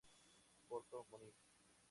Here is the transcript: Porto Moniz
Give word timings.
Porto 0.67 1.05
Moniz 1.11 1.37